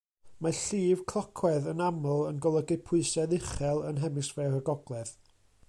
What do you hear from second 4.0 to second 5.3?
Hemisffer y Gogledd.